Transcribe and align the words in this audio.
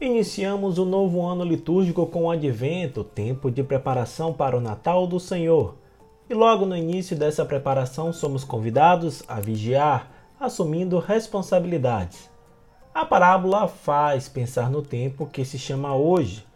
Iniciamos 0.00 0.78
o 0.78 0.84
novo 0.84 1.26
ano 1.26 1.42
litúrgico 1.42 2.06
com 2.06 2.26
o 2.26 2.30
advento, 2.30 3.02
tempo 3.02 3.50
de 3.50 3.64
preparação 3.64 4.32
para 4.32 4.56
o 4.56 4.60
Natal 4.60 5.08
do 5.08 5.18
Senhor. 5.18 5.74
E 6.30 6.34
logo 6.34 6.64
no 6.64 6.76
início 6.76 7.16
dessa 7.16 7.44
preparação 7.44 8.12
somos 8.12 8.44
convidados 8.44 9.24
a 9.26 9.40
vigiar, 9.40 10.08
assumindo 10.38 11.00
responsabilidades. 11.00 12.30
A 12.94 13.04
parábola 13.04 13.66
faz 13.66 14.28
pensar 14.28 14.70
no 14.70 14.82
tempo 14.82 15.26
que 15.26 15.44
se 15.44 15.58
chama 15.58 15.96
hoje. 15.96 16.46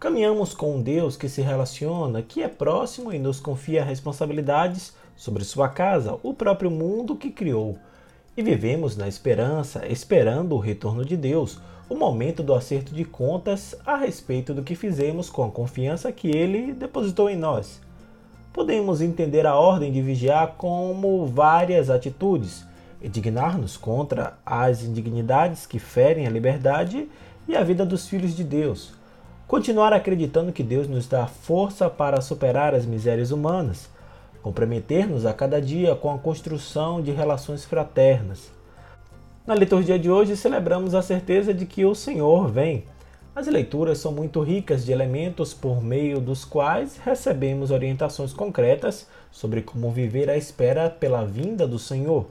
Caminhamos 0.00 0.52
com 0.52 0.74
um 0.74 0.82
Deus 0.82 1.16
que 1.16 1.28
se 1.28 1.40
relaciona, 1.40 2.20
que 2.20 2.42
é 2.42 2.48
próximo 2.48 3.12
e 3.12 3.18
nos 3.20 3.38
confia 3.38 3.84
responsabilidades 3.84 4.92
sobre 5.14 5.44
sua 5.44 5.68
casa, 5.68 6.18
o 6.20 6.34
próprio 6.34 6.68
mundo 6.68 7.14
que 7.14 7.30
criou. 7.30 7.78
E 8.36 8.42
vivemos 8.42 8.96
na 8.96 9.06
esperança, 9.06 9.86
esperando 9.86 10.56
o 10.56 10.58
retorno 10.58 11.04
de 11.04 11.16
Deus, 11.16 11.60
o 11.88 11.94
momento 11.94 12.42
do 12.42 12.54
acerto 12.54 12.94
de 12.94 13.04
contas 13.04 13.74
a 13.86 13.96
respeito 13.96 14.52
do 14.52 14.62
que 14.62 14.74
fizemos 14.74 15.30
com 15.30 15.44
a 15.44 15.50
confiança 15.50 16.12
que 16.12 16.28
Ele 16.28 16.72
depositou 16.72 17.30
em 17.30 17.36
nós. 17.36 17.80
Podemos 18.52 19.00
entender 19.00 19.46
a 19.46 19.54
ordem 19.54 19.90
de 19.90 20.02
vigiar 20.02 20.54
como 20.58 21.26
várias 21.26 21.88
atitudes, 21.88 22.66
indignar-nos 23.02 23.76
contra 23.76 24.36
as 24.44 24.82
indignidades 24.82 25.66
que 25.66 25.78
ferem 25.78 26.26
a 26.26 26.30
liberdade 26.30 27.08
e 27.46 27.56
a 27.56 27.64
vida 27.64 27.86
dos 27.86 28.06
filhos 28.06 28.36
de 28.36 28.44
Deus, 28.44 28.92
continuar 29.46 29.94
acreditando 29.94 30.52
que 30.52 30.62
Deus 30.62 30.86
nos 30.86 31.06
dá 31.06 31.26
força 31.26 31.88
para 31.88 32.20
superar 32.20 32.74
as 32.74 32.84
misérias 32.84 33.30
humanas, 33.30 33.88
comprometer-nos 34.42 35.24
a 35.24 35.32
cada 35.32 35.60
dia 35.60 35.94
com 35.94 36.12
a 36.12 36.18
construção 36.18 37.00
de 37.00 37.12
relações 37.12 37.64
fraternas. 37.64 38.57
Na 39.48 39.54
liturgia 39.54 39.98
de 39.98 40.10
hoje 40.10 40.36
celebramos 40.36 40.94
a 40.94 41.00
certeza 41.00 41.54
de 41.54 41.64
que 41.64 41.82
o 41.82 41.94
Senhor 41.94 42.52
vem. 42.52 42.84
As 43.34 43.46
leituras 43.46 43.96
são 43.96 44.12
muito 44.12 44.42
ricas 44.42 44.84
de 44.84 44.92
elementos 44.92 45.54
por 45.54 45.82
meio 45.82 46.20
dos 46.20 46.44
quais 46.44 46.98
recebemos 46.98 47.70
orientações 47.70 48.34
concretas 48.34 49.08
sobre 49.30 49.62
como 49.62 49.90
viver 49.90 50.28
à 50.28 50.36
espera 50.36 50.90
pela 50.90 51.24
vinda 51.24 51.66
do 51.66 51.78
Senhor. 51.78 52.26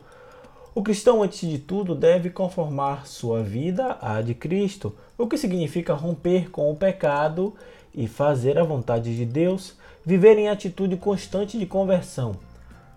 O 0.76 0.84
cristão, 0.84 1.23
antes 1.23 1.50
de 1.50 1.58
tudo, 1.58 1.95
deve 1.95 2.30
conformar 2.30 3.08
sua 3.08 3.42
vida 3.42 3.98
à 4.00 4.22
de 4.22 4.36
Cristo, 4.36 4.95
o 5.18 5.26
que 5.26 5.40
significa 5.40 5.95
romper 5.95 6.52
com 6.52 6.72
o 6.72 6.76
pecado 6.76 7.56
e 7.95 8.08
fazer 8.08 8.60
a 8.60 8.64
vontade 8.64 9.18
de 9.18 9.26
Deus, 9.26 9.76
viver 10.06 10.38
em 10.38 10.50
atitude 10.50 10.95
constante 10.98 11.58
de 11.58 11.66
conversão. 11.66 12.36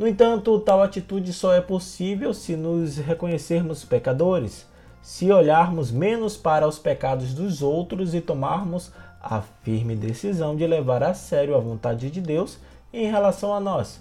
No 0.00 0.08
entanto, 0.08 0.58
tal 0.60 0.82
atitude 0.82 1.30
só 1.30 1.52
é 1.52 1.60
possível 1.60 2.32
se 2.32 2.56
nos 2.56 2.96
reconhecermos 2.96 3.84
pecadores, 3.84 4.66
se 5.02 5.30
olharmos 5.30 5.90
menos 5.90 6.38
para 6.38 6.66
os 6.66 6.78
pecados 6.78 7.34
dos 7.34 7.60
outros 7.60 8.14
e 8.14 8.22
tomarmos 8.22 8.90
a 9.20 9.42
firme 9.62 9.94
decisão 9.94 10.56
de 10.56 10.66
levar 10.66 11.02
a 11.02 11.12
sério 11.12 11.54
a 11.54 11.58
vontade 11.58 12.10
de 12.10 12.18
Deus 12.18 12.58
em 12.90 13.10
relação 13.10 13.52
a 13.52 13.60
nós. 13.60 14.00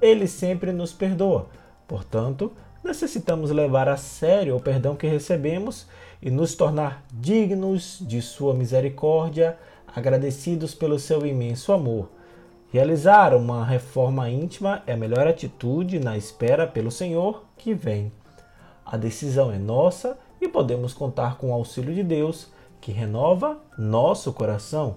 Ele 0.00 0.26
sempre 0.26 0.72
nos 0.72 0.94
perdoa. 0.94 1.46
Portanto, 1.86 2.50
necessitamos 2.82 3.50
levar 3.50 3.86
a 3.86 3.98
sério 3.98 4.56
o 4.56 4.60
perdão 4.60 4.96
que 4.96 5.06
recebemos 5.06 5.86
e 6.22 6.30
nos 6.30 6.54
tornar 6.54 7.04
dignos 7.12 7.98
de 8.00 8.22
Sua 8.22 8.54
misericórdia, 8.54 9.58
agradecidos 9.94 10.74
pelo 10.74 10.98
seu 10.98 11.26
imenso 11.26 11.70
amor. 11.70 12.08
Realizar 12.74 13.36
uma 13.36 13.64
reforma 13.64 14.28
íntima 14.28 14.82
é 14.84 14.94
a 14.94 14.96
melhor 14.96 15.28
atitude 15.28 16.00
na 16.00 16.16
espera 16.16 16.66
pelo 16.66 16.90
Senhor 16.90 17.44
que 17.56 17.72
vem. 17.72 18.10
A 18.84 18.96
decisão 18.96 19.52
é 19.52 19.58
nossa 19.60 20.18
e 20.40 20.48
podemos 20.48 20.92
contar 20.92 21.38
com 21.38 21.50
o 21.50 21.52
auxílio 21.52 21.94
de 21.94 22.02
Deus, 22.02 22.48
que 22.80 22.90
renova 22.90 23.58
nosso 23.78 24.32
coração. 24.32 24.96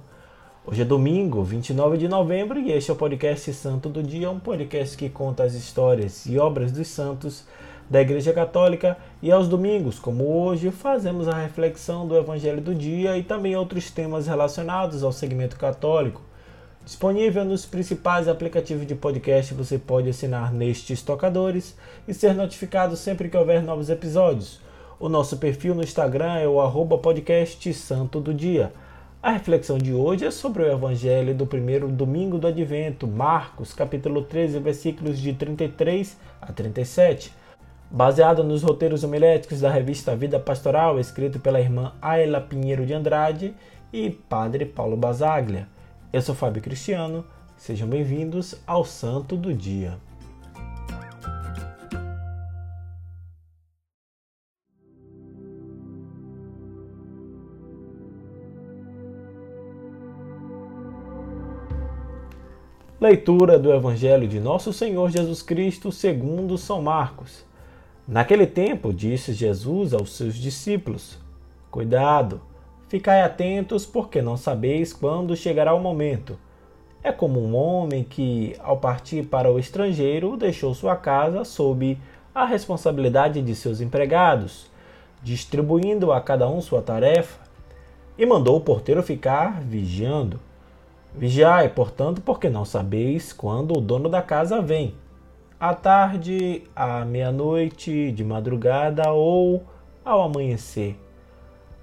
Hoje 0.66 0.81
é 0.81 0.85
domingo, 0.85 1.43
29 1.43 1.99
de 1.99 2.07
novembro, 2.07 2.59
e 2.59 2.71
este 2.71 2.89
é 2.89 2.95
o 2.95 2.97
podcast 2.97 3.53
Santo 3.53 3.89
do 3.89 4.01
Dia, 4.01 4.31
um 4.31 4.39
podcast 4.39 4.97
que 4.97 5.07
conta 5.07 5.43
as 5.43 5.53
histórias 5.53 6.25
e 6.25 6.39
obras 6.39 6.71
dos 6.71 6.87
santos 6.87 7.45
da 7.87 8.01
Igreja 8.01 8.33
Católica. 8.33 8.97
E 9.21 9.31
aos 9.31 9.47
domingos, 9.47 9.99
como 9.99 10.25
hoje, 10.25 10.71
fazemos 10.71 11.27
a 11.27 11.37
reflexão 11.37 12.07
do 12.07 12.17
Evangelho 12.17 12.59
do 12.59 12.73
Dia 12.73 13.16
e 13.19 13.21
também 13.21 13.55
outros 13.55 13.91
temas 13.91 14.25
relacionados 14.25 15.03
ao 15.03 15.11
segmento 15.11 15.57
católico. 15.57 16.25
Disponível 16.87 17.43
nos 17.43 17.65
principais 17.65 18.29
aplicativos 18.29 18.87
de 18.87 18.95
podcast, 18.95 19.53
você 19.53 19.77
pode 19.77 20.07
assinar 20.07 20.53
nestes 20.53 21.01
tocadores 21.01 21.75
e 22.07 22.13
ser 22.13 22.33
notificado 22.33 22.95
sempre 22.95 23.27
que 23.27 23.35
houver 23.35 23.61
novos 23.61 23.89
episódios. 23.89 24.61
O 24.97 25.09
nosso 25.09 25.35
perfil 25.35 25.75
no 25.75 25.83
Instagram 25.83 26.37
é 26.37 26.47
o 26.47 26.61
arroba 26.61 26.97
podcast 26.97 27.73
Santo 27.73 28.21
do 28.21 28.33
Dia. 28.33 28.71
A 29.21 29.31
reflexão 29.31 29.77
de 29.77 29.93
hoje 29.93 30.25
é 30.25 30.31
sobre 30.31 30.63
o 30.63 30.71
Evangelho 30.71 31.35
do 31.35 31.45
primeiro 31.45 31.89
domingo 31.89 32.37
do 32.37 32.47
Advento, 32.47 33.05
Marcos, 33.05 33.73
capítulo 33.73 34.21
13, 34.21 34.57
versículos 34.59 35.19
de 35.19 35.33
33 35.33 36.17
a 36.39 36.53
37. 36.53 37.33
Baseado 37.91 38.45
nos 38.45 38.63
roteiros 38.63 39.03
homiléticos 39.03 39.59
da 39.59 39.69
revista 39.69 40.15
Vida 40.15 40.39
Pastoral, 40.39 41.01
escrito 41.01 41.37
pela 41.37 41.59
irmã 41.59 41.91
Ayla 42.01 42.39
Pinheiro 42.39 42.85
de 42.85 42.93
Andrade 42.93 43.53
e 43.91 44.09
Padre 44.09 44.65
Paulo 44.65 44.95
Basaglia. 44.95 45.67
Eu 46.12 46.22
sou 46.22 46.34
Fábio 46.34 46.62
Cristiano, 46.62 47.25
sejam 47.57 47.85
bem-vindos 47.85 48.56
ao 48.66 48.85
Santo 48.85 49.35
do 49.35 49.53
Dia. 49.53 49.97
Leitura 63.01 63.59
do 63.59 63.73
Evangelho 63.73 64.29
de 64.29 64.40
Nosso 64.40 64.72
Senhor 64.72 65.12
Jesus 65.12 65.41
Cristo 65.41 65.91
segundo 65.91 66.57
São 66.57 66.81
Marcos. 66.81 67.44
Naquele 68.07 68.47
tempo, 68.47 68.94
disse 68.94 69.34
Jesus 69.34 69.94
aos 69.94 70.16
seus 70.16 70.35
discípulos: 70.35 71.19
Cuidado! 71.69 72.47
Ficai 72.87 73.21
atentos, 73.21 73.85
porque 73.85 74.21
não 74.21 74.37
sabeis 74.37 74.93
quando 74.93 75.35
chegará 75.35 75.73
o 75.73 75.79
momento. 75.79 76.39
É 77.03 77.11
como 77.11 77.37
um 77.37 77.53
homem 77.53 78.01
que, 78.01 78.55
ao 78.59 78.77
partir 78.77 79.23
para 79.25 79.51
o 79.51 79.59
estrangeiro, 79.59 80.37
deixou 80.37 80.73
sua 80.73 80.95
casa 80.95 81.43
sob 81.43 81.97
a 82.33 82.45
responsabilidade 82.45 83.41
de 83.41 83.55
seus 83.55 83.81
empregados, 83.81 84.71
distribuindo 85.21 86.13
a 86.13 86.21
cada 86.21 86.47
um 86.49 86.61
sua 86.61 86.81
tarefa, 86.81 87.39
e 88.17 88.25
mandou 88.25 88.55
o 88.55 88.61
porteiro 88.61 89.03
ficar 89.03 89.61
vigiando. 89.61 90.39
Vigiai, 91.13 91.67
portanto, 91.67 92.21
porque 92.21 92.49
não 92.49 92.63
sabeis 92.63 93.33
quando 93.33 93.77
o 93.77 93.81
dono 93.81 94.07
da 94.07 94.21
casa 94.21 94.61
vem. 94.61 94.95
À 95.59 95.73
tarde, 95.73 96.63
à 96.73 97.03
meia-noite, 97.03 98.13
de 98.13 98.23
madrugada 98.23 99.11
ou 99.11 99.65
ao 100.05 100.21
amanhecer 100.21 100.95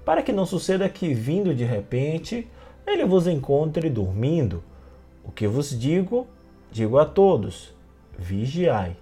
para 0.05 0.21
que 0.21 0.31
não 0.31 0.45
suceda 0.45 0.87
que, 0.87 1.13
vindo 1.13 1.55
de 1.55 1.65
repente, 1.65 2.47
ele 2.85 3.03
vos 3.03 3.25
encontre 3.25 3.89
dormindo. 3.89 4.63
O 5.23 5.31
que 5.31 5.47
vos 5.47 5.77
digo, 5.77 6.27
digo 6.71 6.99
a 6.99 7.05
todos: 7.05 7.73
vigiai. 8.17 8.95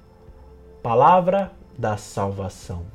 Palavra 0.81 1.51
da 1.77 1.97
salvação. 1.97 2.85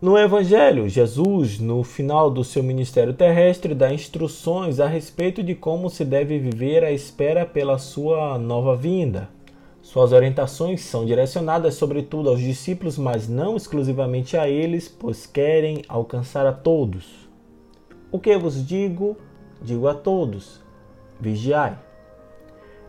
No 0.00 0.16
Evangelho, 0.16 0.88
Jesus, 0.88 1.58
no 1.58 1.84
final 1.84 2.30
do 2.30 2.42
seu 2.42 2.62
ministério 2.62 3.12
terrestre, 3.12 3.74
dá 3.74 3.92
instruções 3.92 4.80
a 4.80 4.86
respeito 4.86 5.42
de 5.42 5.54
como 5.54 5.90
se 5.90 6.06
deve 6.06 6.38
viver 6.38 6.82
à 6.82 6.90
espera 6.90 7.44
pela 7.44 7.76
sua 7.76 8.38
nova 8.38 8.74
vinda. 8.74 9.28
Suas 9.82 10.12
orientações 10.12 10.80
são 10.80 11.04
direcionadas 11.04 11.74
sobretudo 11.74 12.30
aos 12.30 12.40
discípulos, 12.40 12.96
mas 12.96 13.28
não 13.28 13.58
exclusivamente 13.58 14.38
a 14.38 14.48
eles, 14.48 14.88
pois 14.88 15.26
querem 15.26 15.82
alcançar 15.86 16.46
a 16.46 16.52
todos. 16.52 17.28
O 18.10 18.18
que 18.18 18.34
vos 18.38 18.66
digo, 18.66 19.18
digo 19.60 19.86
a 19.86 19.92
todos: 19.92 20.62
vigiai. 21.20 21.76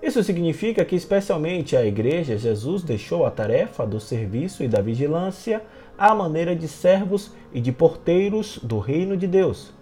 Isso 0.02 0.24
significa 0.24 0.84
que, 0.84 0.96
especialmente 0.96 1.78
à 1.78 1.86
igreja, 1.86 2.38
Jesus 2.38 2.82
deixou 2.82 3.26
a 3.26 3.32
tarefa 3.32 3.86
do 3.86 4.00
serviço 4.00 4.64
e 4.64 4.68
da 4.68 4.82
vigilância 4.82 5.62
à 5.98 6.16
maneira 6.16 6.56
de 6.56 6.68
servos 6.68 7.32
e 7.54 7.62
de 7.62 7.72
porteiros 7.72 8.58
do 8.64 8.80
reino 8.80 9.16
de 9.16 9.28
Deus. 9.28 9.74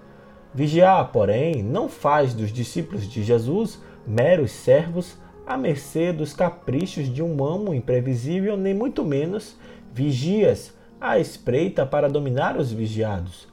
Vigiar, 0.54 1.12
porém, 1.12 1.64
não 1.64 1.88
faz 1.88 2.34
dos 2.34 2.52
discípulos 2.52 3.08
de 3.08 3.24
Jesus 3.24 3.82
meros 4.06 4.52
servos 4.52 5.18
à 5.48 5.56
mercê 5.56 6.12
dos 6.12 6.34
caprichos 6.34 7.12
de 7.12 7.24
um 7.24 7.44
amo 7.46 7.74
imprevisível, 7.74 8.58
nem 8.58 8.74
muito 8.74 9.06
menos 9.06 9.58
vigias 9.94 10.74
à 11.00 11.18
espreita 11.18 11.86
para 11.86 12.10
dominar 12.10 12.58
os 12.58 12.72
vigiados. 12.72 13.48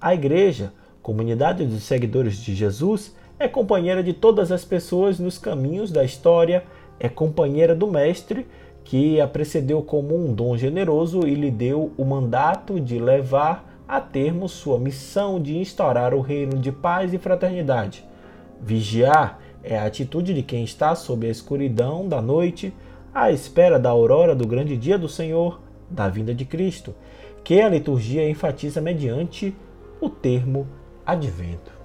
A 0.00 0.14
igreja, 0.14 0.72
comunidade 1.00 1.64
dos 1.64 1.84
seguidores 1.84 2.36
de 2.36 2.54
Jesus, 2.54 3.14
é 3.42 3.48
companheira 3.48 4.02
de 4.02 4.12
todas 4.12 4.52
as 4.52 4.64
pessoas 4.64 5.18
nos 5.18 5.36
caminhos 5.36 5.90
da 5.90 6.04
história, 6.04 6.62
é 7.00 7.08
companheira 7.08 7.74
do 7.74 7.88
Mestre, 7.88 8.46
que 8.84 9.20
a 9.20 9.26
precedeu 9.26 9.82
como 9.82 10.16
um 10.16 10.32
dom 10.32 10.56
generoso 10.56 11.26
e 11.26 11.34
lhe 11.34 11.50
deu 11.50 11.92
o 11.96 12.04
mandato 12.04 12.78
de 12.78 13.00
levar 13.00 13.82
a 13.88 14.00
termo 14.00 14.48
sua 14.48 14.78
missão 14.78 15.40
de 15.40 15.58
instaurar 15.58 16.14
o 16.14 16.20
reino 16.20 16.56
de 16.56 16.70
paz 16.70 17.12
e 17.12 17.18
fraternidade. 17.18 18.04
Vigiar 18.60 19.40
é 19.62 19.76
a 19.76 19.86
atitude 19.86 20.32
de 20.32 20.42
quem 20.42 20.62
está 20.62 20.94
sob 20.94 21.26
a 21.26 21.30
escuridão 21.30 22.08
da 22.08 22.22
noite, 22.22 22.72
à 23.12 23.32
espera 23.32 23.78
da 23.78 23.90
aurora 23.90 24.34
do 24.36 24.46
grande 24.46 24.76
dia 24.76 24.96
do 24.96 25.08
Senhor, 25.08 25.60
da 25.90 26.08
vinda 26.08 26.32
de 26.32 26.44
Cristo, 26.44 26.94
que 27.42 27.60
a 27.60 27.68
liturgia 27.68 28.28
enfatiza 28.28 28.80
mediante 28.80 29.54
o 30.00 30.08
termo 30.08 30.66
advento. 31.04 31.81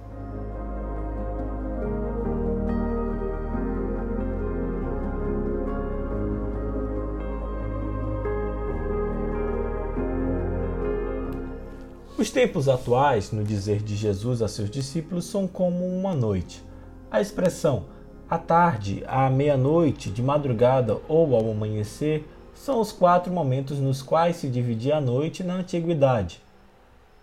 Os 12.18 12.32
tempos 12.32 12.68
atuais, 12.68 13.30
no 13.30 13.44
dizer 13.44 13.80
de 13.80 13.94
Jesus 13.94 14.42
a 14.42 14.48
seus 14.48 14.68
discípulos, 14.68 15.26
são 15.26 15.46
como 15.46 15.86
uma 15.86 16.16
noite. 16.16 16.64
A 17.08 17.20
expressão 17.20 17.84
à 18.28 18.36
tarde, 18.36 19.04
à 19.06 19.30
meia-noite, 19.30 20.10
de 20.10 20.20
madrugada 20.20 20.98
ou 21.06 21.36
ao 21.36 21.48
amanhecer 21.48 22.26
são 22.52 22.80
os 22.80 22.90
quatro 22.90 23.32
momentos 23.32 23.78
nos 23.78 24.02
quais 24.02 24.34
se 24.34 24.48
dividia 24.48 24.96
a 24.96 25.00
noite 25.00 25.44
na 25.44 25.54
antiguidade. 25.54 26.42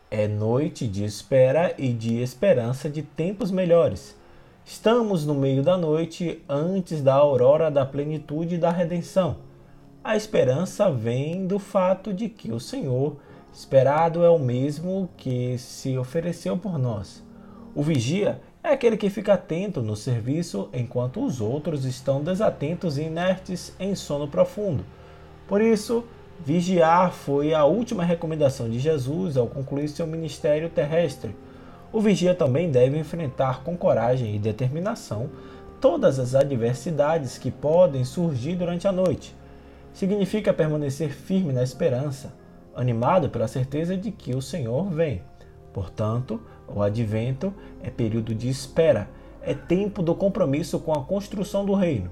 É 0.09 0.29
noite 0.29 0.87
de 0.87 1.03
espera 1.03 1.75
e 1.77 1.91
de 1.91 2.21
esperança 2.21 2.89
de 2.89 3.01
tempos 3.01 3.51
melhores. 3.51 4.15
Estamos 4.63 5.25
no 5.25 5.35
meio 5.35 5.61
da 5.61 5.77
noite, 5.77 6.41
antes 6.47 7.01
da 7.01 7.15
aurora 7.15 7.69
da 7.69 7.85
plenitude 7.85 8.57
da 8.57 8.71
redenção. 8.71 9.39
A 10.01 10.15
esperança 10.15 10.89
vem 10.89 11.45
do 11.45 11.59
fato 11.59 12.13
de 12.13 12.29
que 12.29 12.53
o 12.53 12.61
Senhor 12.61 13.17
esperado 13.55 14.25
é 14.25 14.29
o 14.29 14.37
mesmo 14.37 15.09
que 15.15 15.57
se 15.57 15.97
ofereceu 15.97 16.57
por 16.57 16.77
nós. 16.77 17.23
O 17.73 17.81
vigia 17.81 18.41
é 18.61 18.73
aquele 18.73 18.97
que 18.97 19.09
fica 19.09 19.33
atento 19.33 19.81
no 19.81 19.95
serviço 19.95 20.67
enquanto 20.73 21.23
os 21.23 21.39
outros 21.39 21.85
estão 21.85 22.21
desatentos 22.21 22.97
e 22.97 23.03
inertes 23.03 23.73
em 23.79 23.95
sono 23.95 24.27
profundo. 24.27 24.85
Por 25.47 25.61
isso, 25.61 26.03
vigiar 26.43 27.13
foi 27.13 27.53
a 27.53 27.63
última 27.63 28.03
recomendação 28.03 28.69
de 28.69 28.77
Jesus 28.77 29.37
ao 29.37 29.47
concluir 29.47 29.87
seu 29.87 30.05
ministério 30.05 30.69
terrestre. 30.69 31.33
O 31.93 32.01
vigia 32.01 32.35
também 32.35 32.69
deve 32.69 32.97
enfrentar 32.97 33.63
com 33.63 33.77
coragem 33.77 34.35
e 34.35 34.39
determinação 34.39 35.29
todas 35.79 36.19
as 36.19 36.35
adversidades 36.35 37.37
que 37.37 37.51
podem 37.51 38.03
surgir 38.03 38.55
durante 38.55 38.85
a 38.85 38.91
noite. 38.91 39.33
Significa 39.93 40.53
permanecer 40.53 41.13
firme 41.13 41.53
na 41.53 41.63
esperança 41.63 42.33
animado 42.75 43.29
pela 43.29 43.47
certeza 43.47 43.95
de 43.95 44.11
que 44.11 44.35
o 44.35 44.41
Senhor 44.41 44.89
vem. 44.89 45.21
Portanto, 45.73 46.41
o 46.67 46.81
advento 46.81 47.53
é 47.81 47.89
período 47.89 48.33
de 48.33 48.49
espera, 48.49 49.09
é 49.41 49.53
tempo 49.53 50.01
do 50.01 50.15
compromisso 50.15 50.79
com 50.79 50.93
a 50.93 51.03
construção 51.03 51.65
do 51.65 51.73
reino. 51.73 52.09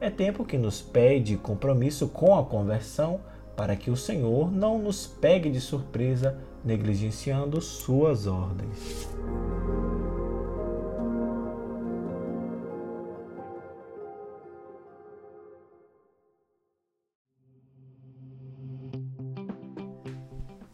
É 0.00 0.10
tempo 0.10 0.44
que 0.44 0.58
nos 0.58 0.80
pede 0.80 1.36
compromisso 1.36 2.08
com 2.08 2.36
a 2.36 2.44
conversão 2.44 3.20
para 3.56 3.76
que 3.76 3.90
o 3.90 3.96
Senhor 3.96 4.50
não 4.50 4.78
nos 4.78 5.06
pegue 5.06 5.50
de 5.50 5.60
surpresa 5.60 6.36
negligenciando 6.64 7.60
suas 7.60 8.26
ordens. 8.26 9.08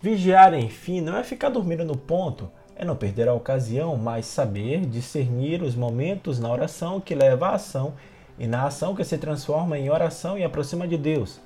Vigiar, 0.01 0.55
enfim, 0.55 1.01
não 1.01 1.17
é 1.17 1.25
ficar 1.25 1.49
dormindo 1.49 1.85
no 1.85 1.97
ponto, 1.97 2.49
é 2.77 2.85
não 2.85 2.95
perder 2.95 3.29
a 3.29 3.35
ocasião, 3.35 3.97
mas 3.97 4.27
saber 4.27 4.87
discernir 4.87 5.61
os 5.61 5.75
momentos 5.75 6.39
na 6.39 6.49
oração 6.49 7.01
que 7.01 7.17
leva 7.17 7.49
à 7.49 7.55
ação 7.55 7.95
e 8.39 8.47
na 8.47 8.65
ação 8.65 8.95
que 8.95 9.03
se 9.03 9.19
transforma 9.19 9.77
em 9.77 9.91
oração 9.91 10.39
e 10.39 10.45
aproxima 10.45 10.87
de 10.87 10.97
Deus. 10.97 11.41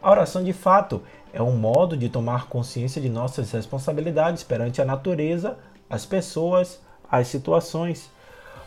A 0.00 0.10
oração, 0.10 0.42
de 0.42 0.54
fato, 0.54 1.02
é 1.34 1.42
um 1.42 1.54
modo 1.54 1.94
de 1.94 2.08
tomar 2.08 2.46
consciência 2.46 3.00
de 3.00 3.10
nossas 3.10 3.52
responsabilidades 3.52 4.42
perante 4.42 4.80
a 4.80 4.86
natureza, 4.86 5.58
as 5.90 6.06
pessoas, 6.06 6.80
as 7.10 7.28
situações. 7.28 8.10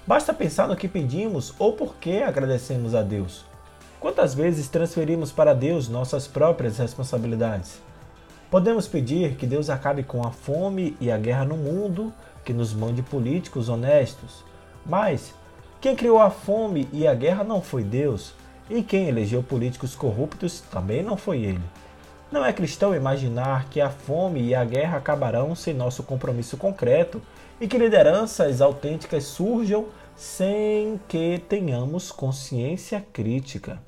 Basta 0.05 0.35
pensar 0.35 0.67
no 0.67 0.75
que 0.75 0.87
pedimos 0.87 1.51
ou 1.57 1.73
por 1.73 1.95
que 1.95 2.21
agradecemos 2.21 2.93
a 2.93 3.01
Deus. 3.01 3.43
Quantas 3.99 4.35
vezes 4.35 4.69
transferimos 4.69 5.31
para 5.31 5.55
Deus 5.55 5.89
nossas 5.89 6.27
próprias 6.27 6.77
responsabilidades? 6.77 7.81
Podemos 8.49 8.87
pedir 8.87 9.35
que 9.35 9.47
Deus 9.47 9.69
acabe 9.69 10.03
com 10.03 10.25
a 10.25 10.31
fome 10.31 10.95
e 11.01 11.11
a 11.11 11.17
guerra 11.17 11.45
no 11.45 11.57
mundo, 11.57 12.13
que 12.43 12.53
nos 12.53 12.73
mande 12.73 13.01
políticos 13.01 13.69
honestos. 13.69 14.43
Mas 14.85 15.33
quem 15.81 15.95
criou 15.95 16.19
a 16.19 16.29
fome 16.29 16.87
e 16.93 17.07
a 17.07 17.13
guerra 17.13 17.43
não 17.43 17.61
foi 17.61 17.83
Deus, 17.83 18.33
e 18.69 18.83
quem 18.83 19.07
elegeu 19.07 19.43
políticos 19.43 19.95
corruptos 19.95 20.61
também 20.61 21.03
não 21.03 21.17
foi 21.17 21.39
ele. 21.39 21.61
Não 22.31 22.45
é 22.45 22.51
cristão 22.51 22.95
imaginar 22.95 23.69
que 23.69 23.79
a 23.81 23.89
fome 23.89 24.41
e 24.41 24.55
a 24.55 24.63
guerra 24.63 24.97
acabarão 24.97 25.55
sem 25.55 25.73
nosso 25.73 26.03
compromisso 26.03 26.57
concreto 26.57 27.21
e 27.61 27.67
que 27.67 27.77
lideranças 27.77 28.61
autênticas 28.61 29.25
surjam 29.25 29.85
sem 30.15 30.99
que 31.07 31.39
tenhamos 31.47 32.11
consciência 32.11 33.05
crítica. 33.13 33.79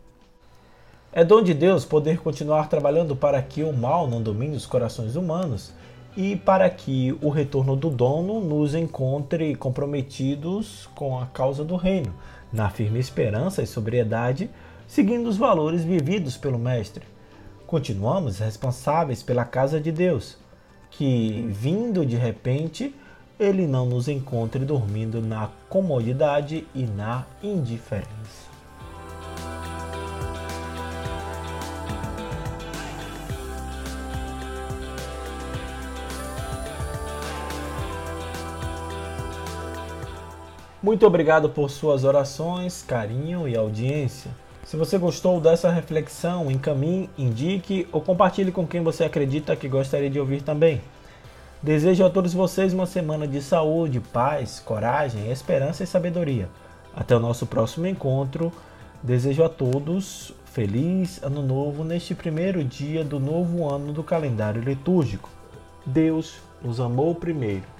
É 1.13 1.23
dom 1.23 1.41
de 1.41 1.53
Deus 1.53 1.85
poder 1.85 2.19
continuar 2.19 2.67
trabalhando 2.67 3.15
para 3.15 3.41
que 3.41 3.63
o 3.63 3.71
mal 3.71 4.07
não 4.07 4.21
domine 4.21 4.57
os 4.57 4.65
corações 4.65 5.15
humanos 5.15 5.73
e 6.17 6.35
para 6.35 6.69
que 6.69 7.17
o 7.21 7.29
retorno 7.29 7.75
do 7.75 7.89
dono 7.89 8.41
nos 8.41 8.75
encontre 8.75 9.55
comprometidos 9.55 10.89
com 10.93 11.17
a 11.17 11.25
causa 11.27 11.63
do 11.63 11.75
reino, 11.77 12.13
na 12.51 12.69
firme 12.69 12.99
esperança 12.99 13.61
e 13.61 13.67
sobriedade, 13.67 14.49
seguindo 14.85 15.27
os 15.27 15.37
valores 15.37 15.81
vividos 15.81 16.35
pelo 16.35 16.59
Mestre. 16.59 17.05
Continuamos 17.65 18.39
responsáveis 18.39 19.23
pela 19.23 19.45
casa 19.45 19.79
de 19.79 19.91
Deus, 19.91 20.37
que, 20.91 21.47
vindo 21.49 22.05
de 22.05 22.17
repente, 22.17 22.93
ele 23.39 23.65
não 23.65 23.85
nos 23.85 24.07
encontre 24.07 24.65
dormindo 24.65 25.21
na 25.21 25.49
comodidade 25.69 26.67
e 26.75 26.83
na 26.83 27.25
indiferença. 27.41 28.56
Muito 40.87 41.05
obrigado 41.05 41.49
por 41.49 41.69
suas 41.69 42.05
orações, 42.05 42.81
carinho 42.81 43.45
e 43.45 43.57
audiência. 43.57 44.31
Se 44.63 44.77
você 44.77 44.97
gostou 44.97 45.41
dessa 45.41 45.69
reflexão, 45.69 46.49
encaminhe, 46.49 47.09
indique 47.17 47.85
ou 47.91 47.99
compartilhe 47.99 48.53
com 48.53 48.65
quem 48.65 48.81
você 48.81 49.03
acredita 49.03 49.53
que 49.53 49.67
gostaria 49.67 50.09
de 50.09 50.17
ouvir 50.17 50.43
também. 50.43 50.81
Desejo 51.61 52.05
a 52.05 52.09
todos 52.09 52.33
vocês 52.33 52.73
uma 52.73 52.85
semana 52.85 53.27
de 53.27 53.41
saúde, 53.41 53.99
paz, 53.99 54.61
coragem, 54.61 55.29
esperança 55.29 55.83
e 55.83 55.87
sabedoria. 55.87 56.47
Até 56.95 57.13
o 57.13 57.19
nosso 57.19 57.45
próximo 57.45 57.85
encontro. 57.85 58.49
Desejo 59.03 59.43
a 59.43 59.49
todos 59.49 60.33
feliz 60.45 61.21
ano 61.21 61.41
novo 61.41 61.83
neste 61.83 62.15
primeiro 62.15 62.63
dia 62.63 63.03
do 63.03 63.19
novo 63.19 63.69
ano 63.69 63.91
do 63.91 64.03
calendário 64.03 64.61
litúrgico. 64.61 65.29
Deus 65.85 66.37
nos 66.63 66.79
amou 66.79 67.13
primeiro. 67.13 67.76